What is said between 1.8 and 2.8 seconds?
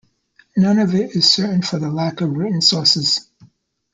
lack of written